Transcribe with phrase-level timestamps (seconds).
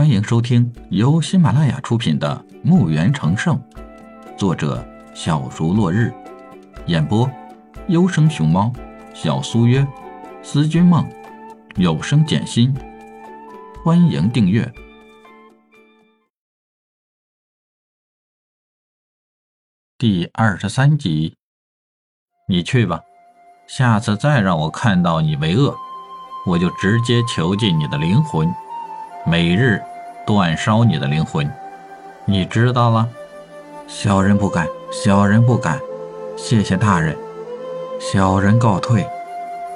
[0.00, 3.54] 欢迎收听由喜马拉雅出品的《墓园成圣》，
[4.34, 4.82] 作者
[5.14, 6.10] 小竹落日，
[6.86, 7.30] 演播
[7.88, 8.72] 优生熊猫、
[9.12, 9.86] 小苏约、
[10.42, 11.06] 思君梦、
[11.76, 12.74] 有声简心。
[13.84, 14.72] 欢迎订阅
[19.98, 21.36] 第二十三集。
[22.48, 23.02] 你去吧，
[23.66, 25.76] 下次再让我看到你为恶，
[26.46, 28.50] 我就直接囚禁你的灵魂，
[29.26, 29.78] 每日。
[30.26, 31.50] 断烧你的灵魂，
[32.24, 33.08] 你知道了。
[33.86, 35.80] 小人不敢，小人不敢。
[36.36, 37.16] 谢谢大人，
[37.98, 39.06] 小人告退。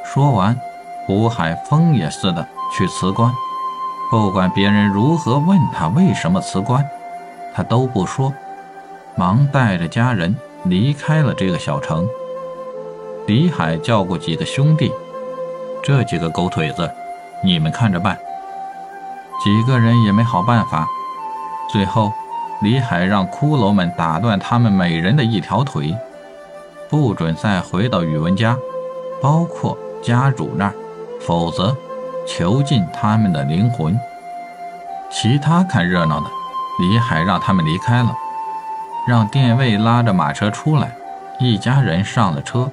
[0.05, 0.57] 说完，
[1.07, 3.33] 胡海风也似的去辞官。
[4.11, 6.85] 不管别人如何问他为什么辞官，
[7.53, 8.33] 他都不说，
[9.17, 12.09] 忙带着家人离开了这个小城。
[13.27, 14.93] 李海叫过几个兄弟，
[15.83, 16.89] 这几个狗腿子，
[17.43, 18.17] 你们看着办。
[19.45, 20.89] 几个人也没好办法，
[21.71, 22.11] 最后
[22.63, 25.95] 李海让骷髅们打断他们每人的一条腿，
[26.89, 28.57] 不准再回到宇文家，
[29.21, 30.75] 包括家主那儿，
[31.21, 31.77] 否则
[32.27, 34.01] 囚禁他们的灵魂。
[35.11, 36.27] 其他看热闹的，
[36.81, 38.17] 李海让他们离开了，
[39.07, 40.97] 让殿卫拉着马车出来，
[41.39, 42.71] 一家人上了车。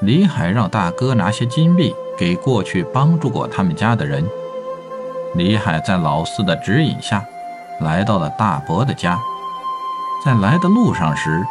[0.00, 4.26] 李海让大哥拿些金币给过去帮助过他们家的人。
[5.34, 7.24] 李海在老四的指引下，
[7.80, 9.18] 来到了大伯的家。
[10.24, 11.44] 在来的路上时，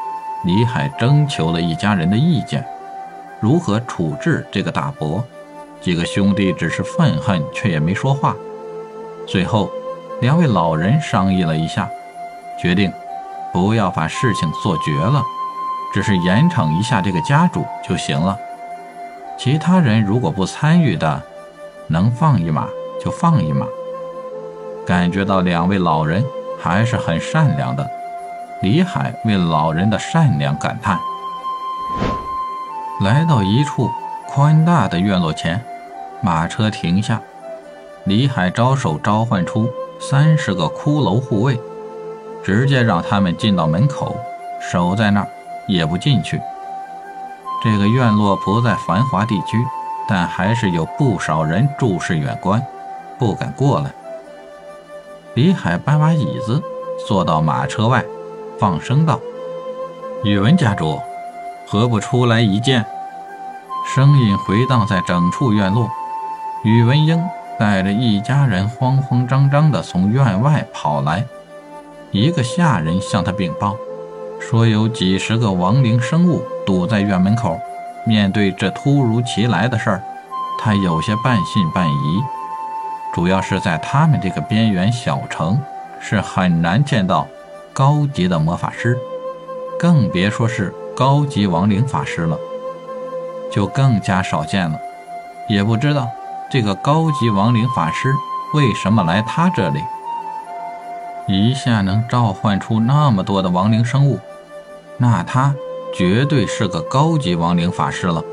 [0.46, 2.66] 李海征求了一家人的意见，
[3.42, 5.22] 如何处置这个大伯。
[5.82, 8.34] 几个兄弟只是愤恨，却也没说话。
[9.28, 9.70] 最后，
[10.22, 11.90] 两位老人商议了一下，
[12.58, 12.90] 决定
[13.52, 15.22] 不要把事情做绝了，
[15.94, 18.40] 只是严惩一下这个家主就行了。
[19.38, 21.22] 其他人如果不参与的，
[21.88, 22.66] 能放一马。
[23.04, 23.68] 就放一马。
[24.86, 26.24] 感觉到两位老人
[26.60, 27.90] 还是很善良的，
[28.62, 31.00] 李海为老人的善良感叹。
[33.02, 33.90] 来到一处
[34.28, 35.62] 宽大的院落前，
[36.22, 37.20] 马车停下，
[38.06, 39.70] 李海招手召唤出
[40.00, 41.60] 三十个骷髅护卫，
[42.44, 44.16] 直接让他们进到门口，
[44.62, 45.28] 守在那儿，
[45.68, 46.40] 也不进去。
[47.64, 49.58] 这个院落不在繁华地区，
[50.08, 52.62] 但还是有不少人注视远观。
[53.24, 53.90] 不敢过来。
[55.34, 56.62] 李海搬把椅子，
[57.08, 58.04] 坐到马车外，
[58.60, 59.18] 放声道
[60.26, 61.00] ：“宇文家主，
[61.66, 62.86] 何不出来一见？”
[63.96, 65.90] 声音回荡在整处院落。
[66.66, 67.24] 宇文英
[67.58, 71.26] 带着一家人慌慌张张地从院外跑来。
[72.12, 73.78] 一个下人向他禀报，
[74.38, 77.58] 说有几十个亡灵生物堵在院门口。
[78.06, 80.04] 面对这突如其来的事儿，
[80.60, 82.22] 他有些半信半疑。
[83.14, 85.62] 主要是在他们这个边缘小城，
[86.00, 87.28] 是很难见到
[87.72, 88.98] 高级的魔法师，
[89.78, 92.36] 更别说是高级亡灵法师了，
[93.52, 94.80] 就更加少见了。
[95.48, 96.10] 也不知道
[96.50, 98.12] 这个高级亡灵法师
[98.56, 99.80] 为什么来他这里，
[101.28, 104.20] 一下能召唤出那么多的亡灵生物，
[104.98, 105.54] 那他
[105.94, 108.24] 绝对是个高级亡灵法师了。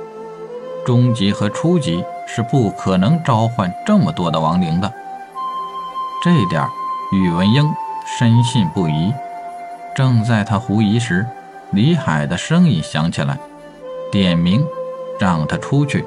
[0.86, 2.02] 中级和初级。
[2.32, 4.92] 是不可能召唤这么多的亡灵的，
[6.22, 6.64] 这点
[7.12, 7.68] 宇文英
[8.06, 9.12] 深信不疑。
[9.96, 11.26] 正在他狐疑时，
[11.72, 13.36] 李海的声音响起来，
[14.12, 14.64] 点名
[15.18, 16.06] 让他出去。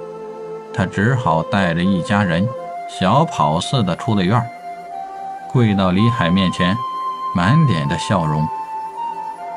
[0.74, 2.48] 他只好带着一家人
[2.90, 4.42] 小跑似的出了院，
[5.52, 6.76] 跪到李海面前，
[7.36, 8.48] 满脸的笑容。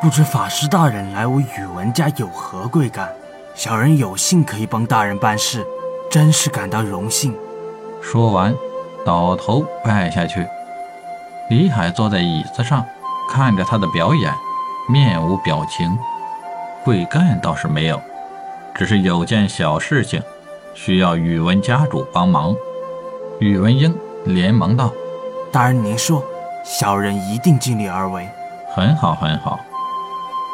[0.02, 3.08] 不知法师大人来我宇文家有何贵干？
[3.54, 5.64] 小人有幸可以帮大人办事。
[6.10, 7.34] 真是感到荣幸。
[8.02, 8.54] 说完，
[9.04, 10.46] 倒头拜下去。
[11.50, 12.84] 李海坐在椅子上，
[13.30, 14.32] 看着他的表演，
[14.88, 15.96] 面无表情。
[16.84, 18.00] 贵干倒是没有，
[18.74, 20.22] 只是有件小事情
[20.74, 22.54] 需要宇文家主帮忙。
[23.40, 24.92] 宇文英连忙道
[25.52, 26.22] ：“大人您说，
[26.64, 28.28] 小人一定尽力而为。”
[28.74, 29.58] 很好，很好。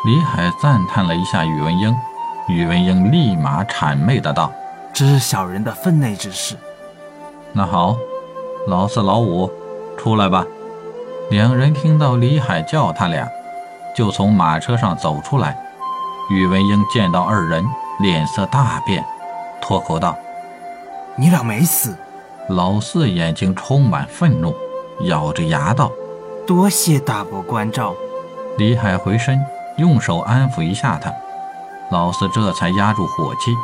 [0.04, 1.94] 李海赞叹了一下宇文英，
[2.48, 4.52] 宇文英立马谄媚的道。
[4.92, 6.56] 这是小人的分内之事。
[7.52, 7.96] 那好，
[8.66, 9.50] 老四、老五，
[9.96, 10.44] 出来吧。
[11.30, 13.26] 两人听到李海叫他俩，
[13.96, 15.56] 就从马车上走出来。
[16.30, 17.64] 宇文英见到二人，
[18.00, 19.04] 脸色大变，
[19.60, 20.16] 脱口道
[21.16, 21.96] ：“你俩没死？”
[22.48, 24.54] 老四眼睛充满愤怒，
[25.02, 25.90] 咬着牙道
[26.46, 27.94] ：“多谢大伯关照。”
[28.58, 29.40] 李海回身
[29.78, 31.12] 用手安抚一下他，
[31.90, 33.54] 老四这才压住火气。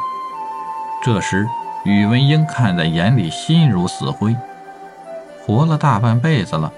[1.01, 1.47] 这时，
[1.85, 4.37] 宇文英看在眼里，心如死灰。
[5.47, 6.73] 活了大半辈子了，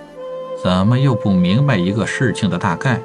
[0.62, 3.00] 怎么又不明白一个事情的大概？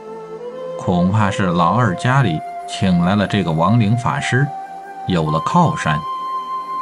[0.77, 4.45] 恐怕是老二家里请来了这个亡灵法师，
[5.07, 5.97] 有了靠山。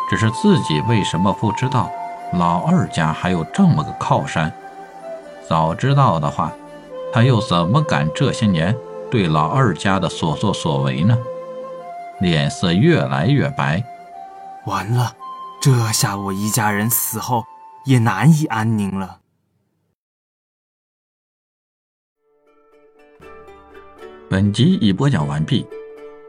[0.10, 1.90] 只是自己为什么不知道
[2.34, 4.52] 老二家还有这么个靠山？
[5.48, 6.52] 早知道的话，
[7.14, 8.76] 他又怎么敢这些年
[9.12, 11.18] 对老二家的所作所为呢？
[12.20, 13.82] 脸色越来越白。
[14.66, 15.16] 完了，
[15.62, 17.44] 这下我一家人死后
[17.86, 19.20] 也难以安宁了。
[24.30, 25.68] 本集已播讲完毕，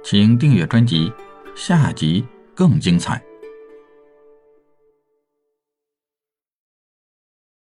[0.04, 1.12] 请订阅专辑，
[1.54, 3.22] 下集更精彩。